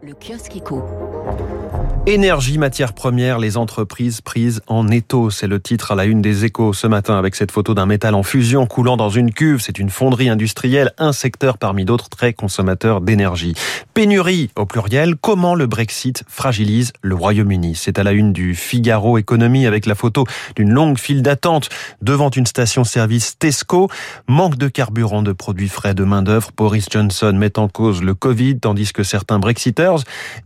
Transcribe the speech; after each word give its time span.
Le 0.00 0.12
kiosque 0.14 0.54
éco. 0.54 0.84
Énergie, 2.06 2.56
matière 2.56 2.92
première, 2.92 3.40
les 3.40 3.56
entreprises 3.56 4.20
prises 4.20 4.62
en 4.68 4.88
étau. 4.88 5.28
C'est 5.28 5.48
le 5.48 5.60
titre 5.60 5.90
à 5.90 5.94
la 5.96 6.04
une 6.04 6.22
des 6.22 6.44
échos 6.44 6.72
ce 6.72 6.86
matin 6.86 7.18
avec 7.18 7.34
cette 7.34 7.50
photo 7.50 7.74
d'un 7.74 7.84
métal 7.84 8.14
en 8.14 8.22
fusion 8.22 8.66
coulant 8.66 8.96
dans 8.96 9.10
une 9.10 9.32
cuve. 9.32 9.60
C'est 9.60 9.78
une 9.78 9.90
fonderie 9.90 10.28
industrielle, 10.28 10.92
un 10.98 11.12
secteur 11.12 11.58
parmi 11.58 11.84
d'autres 11.84 12.08
très 12.08 12.32
consommateur 12.32 13.00
d'énergie. 13.00 13.54
Pénurie 13.92 14.50
au 14.56 14.66
pluriel. 14.66 15.16
Comment 15.16 15.56
le 15.56 15.66
Brexit 15.66 16.22
fragilise 16.28 16.92
le 17.02 17.16
Royaume-Uni? 17.16 17.74
C'est 17.74 17.98
à 17.98 18.04
la 18.04 18.12
une 18.12 18.32
du 18.32 18.54
Figaro 18.54 19.18
Économie 19.18 19.66
avec 19.66 19.84
la 19.84 19.96
photo 19.96 20.24
d'une 20.54 20.70
longue 20.70 20.98
file 20.98 21.22
d'attente 21.22 21.68
devant 22.00 22.30
une 22.30 22.46
station-service 22.46 23.38
Tesco. 23.38 23.90
Manque 24.28 24.56
de 24.56 24.68
carburant, 24.68 25.22
de 25.22 25.32
produits 25.32 25.68
frais, 25.68 25.94
de 25.94 26.04
main 26.04 26.22
d'œuvre. 26.22 26.52
Boris 26.56 26.86
Johnson 26.88 27.34
met 27.34 27.58
en 27.58 27.68
cause 27.68 28.00
le 28.00 28.14
Covid 28.14 28.60
tandis 28.60 28.92
que 28.92 29.02
certains 29.02 29.40
Brexiteurs 29.40 29.87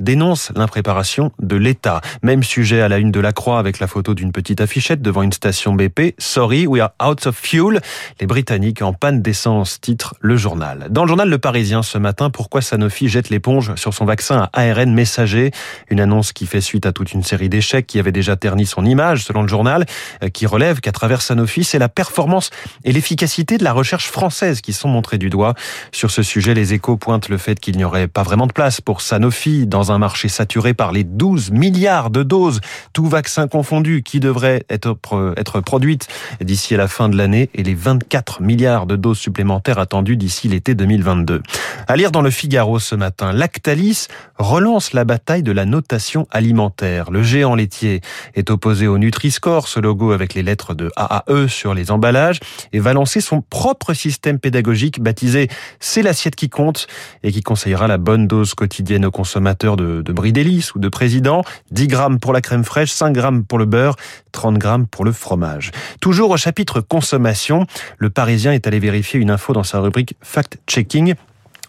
dénoncent 0.00 0.50
l'impréparation 0.56 1.30
de 1.40 1.52
de 1.52 1.56
l'État. 1.58 2.00
Même 2.22 2.42
sujet 2.42 2.80
à 2.80 2.88
la 2.88 2.96
une 2.96 3.10
de 3.10 3.20
la 3.20 3.32
Croix 3.32 3.58
avec 3.58 3.78
la 3.78 3.86
photo 3.86 4.14
d'une 4.14 4.32
petite 4.32 4.62
affichette 4.62 5.02
devant 5.02 5.20
une 5.20 5.32
station 5.32 5.74
BP. 5.74 6.14
Sorry, 6.16 6.66
we 6.66 6.80
are 6.80 6.92
out 7.02 7.26
of 7.26 7.36
fuel. 7.36 7.82
Les 8.20 8.26
Britanniques 8.26 8.80
en 8.80 8.94
panne 8.94 9.20
d'essence, 9.20 9.78
titre 9.82 10.14
le 10.20 10.38
journal. 10.38 10.86
Dans 10.88 11.02
le 11.02 11.08
journal 11.08 11.28
Le 11.28 11.36
Parisien 11.36 11.82
ce 11.82 11.98
matin, 11.98 12.30
pourquoi 12.30 12.62
Sanofi 12.62 13.08
jette 13.08 13.28
l'éponge 13.28 13.74
sur 13.74 13.92
son 13.92 14.06
vaccin 14.06 14.48
à 14.54 14.62
ARN 14.62 14.94
messager? 14.94 15.50
Une 15.90 16.00
annonce 16.00 16.32
qui 16.32 16.46
fait 16.46 16.62
suite 16.62 16.86
à 16.86 16.92
toute 16.92 17.12
une 17.12 17.22
série 17.22 17.50
d'échecs 17.50 17.86
qui 17.86 17.98
avaient 17.98 18.10
déjà 18.10 18.36
terni 18.36 18.64
son 18.64 18.86
image, 18.86 19.24
selon 19.24 19.42
le 19.42 19.48
journal, 19.48 19.84
euh, 20.22 20.30
qui 20.30 20.46
relève 20.46 20.80
qu'à 20.80 20.92
travers 20.92 21.20
Sanofi, 21.20 21.64
c'est 21.64 21.78
la 21.78 21.90
performance 21.90 22.48
et 22.84 22.92
l'efficacité 22.92 23.58
de 23.58 23.64
la 23.64 23.74
recherche 23.74 24.06
française 24.06 24.62
qui 24.62 24.72
sont 24.72 24.88
montrées 24.88 25.18
du 25.18 25.28
doigt. 25.28 25.52
Sur 25.92 26.10
ce 26.10 26.22
sujet, 26.22 26.54
les 26.54 26.72
échos 26.72 26.96
pointent 26.96 27.28
le 27.28 27.36
fait 27.36 27.60
qu'il 27.60 27.76
n'y 27.76 27.84
aurait 27.84 28.08
pas 28.08 28.22
vraiment 28.22 28.46
de 28.46 28.52
place 28.52 28.80
pour 28.80 29.02
Sanofi 29.02 29.31
dans 29.66 29.92
un 29.92 29.98
marché 29.98 30.28
saturé 30.28 30.74
par 30.74 30.92
les 30.92 31.04
12 31.04 31.50
milliards 31.52 32.10
de 32.10 32.22
doses, 32.22 32.60
tout 32.92 33.06
vaccin 33.06 33.48
confondu, 33.48 34.02
qui 34.02 34.20
devraient 34.20 34.64
être, 34.68 34.96
être 35.36 35.60
produites 35.60 36.08
d'ici 36.40 36.74
à 36.74 36.76
la 36.76 36.86
fin 36.86 37.08
de 37.08 37.16
l'année 37.16 37.48
et 37.54 37.62
les 37.62 37.74
24 37.74 38.42
milliards 38.42 38.86
de 38.86 38.96
doses 38.96 39.18
supplémentaires 39.18 39.78
attendues 39.78 40.16
d'ici 40.16 40.48
l'été 40.48 40.74
2022. 40.74 41.42
À 41.88 41.96
lire 41.96 42.12
dans 42.12 42.20
le 42.20 42.30
Figaro 42.30 42.78
ce 42.78 42.94
matin, 42.94 43.32
Lactalis 43.32 44.08
relance 44.38 44.92
la 44.92 45.04
bataille 45.04 45.42
de 45.42 45.52
la 45.52 45.64
notation 45.64 46.26
alimentaire. 46.30 47.10
Le 47.10 47.22
géant 47.22 47.54
laitier 47.54 48.02
est 48.34 48.50
opposé 48.50 48.86
au 48.86 48.98
Nutri-Score, 48.98 49.66
ce 49.66 49.80
logo 49.80 50.12
avec 50.12 50.34
les 50.34 50.42
lettres 50.42 50.74
de 50.74 50.90
AAE 50.96 51.48
sur 51.48 51.74
les 51.74 51.90
emballages, 51.90 52.40
et 52.72 52.80
va 52.80 52.92
lancer 52.92 53.20
son 53.20 53.40
propre 53.40 53.94
système 53.94 54.38
pédagogique 54.38 55.00
baptisé 55.00 55.48
C'est 55.80 56.02
l'assiette 56.02 56.36
qui 56.36 56.50
compte 56.50 56.86
et 57.22 57.32
qui 57.32 57.42
conseillera 57.42 57.86
la 57.86 57.98
bonne 57.98 58.26
dose 58.26 58.54
quotidienne 58.54 59.06
aux 59.06 59.10
consommateurs 59.22 59.76
de, 59.76 60.02
de 60.02 60.12
brie 60.12 60.32
ou 60.74 60.80
de 60.80 60.88
président 60.88 61.44
10 61.70 61.86
grammes 61.86 62.18
pour 62.18 62.32
la 62.32 62.40
crème 62.40 62.64
fraîche, 62.64 62.90
5 62.90 63.12
grammes 63.12 63.44
pour 63.44 63.56
le 63.56 63.66
beurre, 63.66 63.94
30 64.32 64.58
grammes 64.58 64.86
pour 64.88 65.04
le 65.04 65.12
fromage. 65.12 65.70
Toujours 66.00 66.30
au 66.30 66.36
chapitre 66.36 66.80
consommation, 66.80 67.66
le 67.98 68.10
Parisien 68.10 68.52
est 68.52 68.66
allé 68.66 68.80
vérifier 68.80 69.20
une 69.20 69.30
info 69.30 69.52
dans 69.52 69.62
sa 69.62 69.78
rubrique 69.78 70.16
fact-checking. 70.22 71.14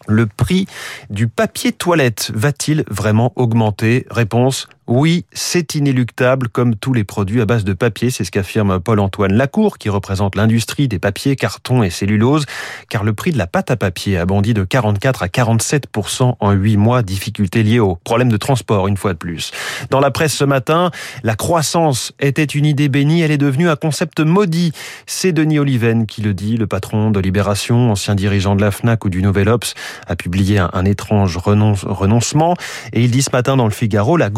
Le 0.08 0.26
prix 0.26 0.66
du 1.10 1.28
papier 1.28 1.70
toilette 1.70 2.32
va-t-il 2.34 2.84
vraiment 2.90 3.32
augmenter? 3.36 4.04
Réponse 4.10 4.68
oui, 4.86 5.24
c'est 5.32 5.76
inéluctable 5.76 6.48
comme 6.48 6.76
tous 6.76 6.92
les 6.92 7.04
produits 7.04 7.40
à 7.40 7.46
base 7.46 7.64
de 7.64 7.72
papier, 7.72 8.10
c'est 8.10 8.22
ce 8.24 8.30
qu'affirme 8.30 8.80
Paul-Antoine 8.80 9.32
Lacour 9.32 9.78
qui 9.78 9.88
représente 9.88 10.36
l'industrie 10.36 10.88
des 10.88 10.98
papiers, 10.98 11.36
cartons 11.36 11.82
et 11.82 11.88
cellulose, 11.88 12.44
car 12.90 13.02
le 13.02 13.14
prix 13.14 13.32
de 13.32 13.38
la 13.38 13.46
pâte 13.46 13.70
à 13.70 13.76
papier 13.76 14.18
a 14.18 14.26
bondi 14.26 14.52
de 14.52 14.62
44 14.62 15.22
à 15.22 15.28
47% 15.28 16.34
en 16.38 16.52
8 16.52 16.76
mois, 16.76 17.02
difficultés 17.02 17.62
liées 17.62 17.80
au 17.80 17.96
problème 17.96 18.28
de 18.28 18.36
transport 18.36 18.86
une 18.86 18.98
fois 18.98 19.14
de 19.14 19.18
plus. 19.18 19.52
Dans 19.88 20.00
la 20.00 20.10
presse 20.10 20.34
ce 20.34 20.44
matin, 20.44 20.90
la 21.22 21.34
croissance 21.34 22.12
était 22.20 22.44
une 22.44 22.66
idée 22.66 22.90
bénie, 22.90 23.22
elle 23.22 23.30
est 23.30 23.38
devenue 23.38 23.70
un 23.70 23.76
concept 23.76 24.20
maudit. 24.20 24.72
C'est 25.06 25.32
Denis 25.32 25.58
Oliven 25.58 26.06
qui 26.06 26.20
le 26.20 26.34
dit, 26.34 26.58
le 26.58 26.66
patron 26.66 27.10
de 27.10 27.20
Libération, 27.20 27.90
ancien 27.90 28.14
dirigeant 28.14 28.54
de 28.54 28.60
la 28.60 28.70
FNAC 28.70 29.06
ou 29.06 29.08
du 29.08 29.22
Nouvel 29.22 29.48
Ops, 29.48 29.72
a 30.06 30.14
publié 30.14 30.58
un, 30.58 30.84
étrange 30.84 31.38
renoncement 31.38 32.54
et 32.92 33.02
il 33.02 33.10
dit 33.10 33.22
ce 33.22 33.30
matin 33.32 33.56
dans 33.56 33.64
le 33.64 33.70
Figaro, 33.70 34.18
la 34.18 34.28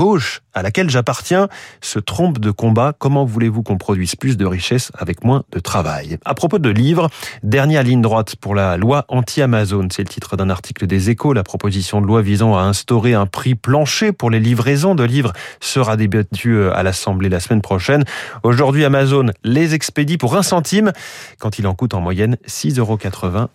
à 0.54 0.62
laquelle 0.62 0.90
j'appartiens 0.90 1.48
se 1.80 1.98
trompe 1.98 2.38
de 2.38 2.50
combat. 2.50 2.94
Comment 2.98 3.24
voulez-vous 3.24 3.62
qu'on 3.62 3.78
produise 3.78 4.16
plus 4.16 4.36
de 4.36 4.46
richesses 4.46 4.92
avec 4.96 5.24
moins 5.24 5.44
de 5.52 5.58
travail? 5.58 6.18
À 6.24 6.34
propos 6.34 6.58
de 6.58 6.70
livres, 6.70 7.08
dernière 7.42 7.82
ligne 7.82 8.02
droite 8.02 8.36
pour 8.36 8.54
la 8.54 8.76
loi 8.76 9.04
anti-Amazon. 9.08 9.88
C'est 9.90 10.02
le 10.02 10.08
titre 10.08 10.36
d'un 10.36 10.50
article 10.50 10.86
des 10.86 11.10
Échos. 11.10 11.32
La 11.32 11.42
proposition 11.42 12.00
de 12.00 12.06
loi 12.06 12.22
visant 12.22 12.56
à 12.56 12.62
instaurer 12.62 13.14
un 13.14 13.26
prix 13.26 13.54
plancher 13.54 14.12
pour 14.12 14.30
les 14.30 14.40
livraisons 14.40 14.94
de 14.94 15.04
livres 15.04 15.32
sera 15.60 15.96
débattue 15.96 16.68
à 16.70 16.82
l'Assemblée 16.82 17.28
la 17.28 17.40
semaine 17.40 17.62
prochaine. 17.62 18.04
Aujourd'hui, 18.42 18.84
Amazon 18.84 19.26
les 19.44 19.74
expédie 19.74 20.18
pour 20.18 20.36
un 20.36 20.42
centime 20.42 20.92
quand 21.38 21.58
il 21.58 21.66
en 21.66 21.74
coûte 21.74 21.94
en 21.94 22.00
moyenne 22.00 22.36
6,80 22.46 22.78
euros 22.78 22.98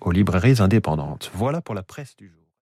aux 0.01 0.11
librairies 0.11 0.61
indépendantes. 0.61 1.31
Voilà 1.33 1.61
pour 1.61 1.75
la 1.75 1.83
presse 1.83 2.15
du 2.17 2.27
jour. 2.27 2.40